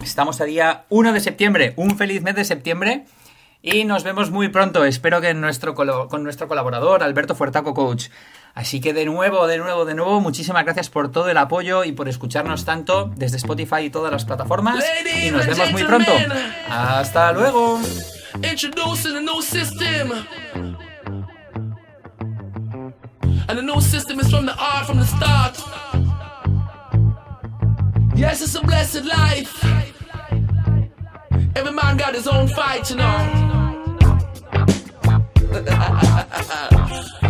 Estamos 0.00 0.40
a 0.40 0.44
día 0.44 0.84
1 0.90 1.12
de 1.12 1.20
septiembre. 1.20 1.72
Un 1.76 1.98
feliz 1.98 2.22
mes 2.22 2.36
de 2.36 2.44
septiembre. 2.44 3.04
Y 3.62 3.84
nos 3.84 4.04
vemos 4.04 4.30
muy 4.30 4.48
pronto. 4.48 4.84
Espero 4.84 5.20
que 5.20 5.34
nuestro, 5.34 5.74
con 5.74 6.22
nuestro 6.22 6.46
colaborador, 6.46 7.02
Alberto 7.02 7.34
Fuertaco 7.34 7.74
Coach. 7.74 8.08
Así 8.54 8.80
que 8.80 8.92
de 8.92 9.06
nuevo, 9.06 9.46
de 9.46 9.58
nuevo, 9.58 9.84
de 9.84 9.94
nuevo, 9.94 10.20
muchísimas 10.20 10.64
gracias 10.64 10.90
por 10.90 11.10
todo 11.10 11.28
el 11.30 11.38
apoyo 11.38 11.84
y 11.84 11.92
por 11.92 12.08
escucharnos 12.08 12.64
tanto 12.64 13.10
desde 13.16 13.38
Spotify 13.38 13.84
y 13.84 13.90
todas 13.90 14.12
las 14.12 14.24
plataformas. 14.24 14.84
Y 15.22 15.30
nos 15.30 15.46
vemos 15.46 15.72
muy 15.72 15.84
pronto. 15.84 16.12
Hasta 16.68 17.32
luego. 17.32 17.80
Yes, 28.14 28.42
it's 28.42 28.54
a 28.54 28.60
blessed 28.60 29.04
life. 29.04 29.64
Every 31.56 31.72
man 31.72 31.96
got 31.96 32.14
his 32.14 32.26
own 32.28 32.46
fight, 32.46 32.88
you 32.90 32.96
know. 32.96 33.58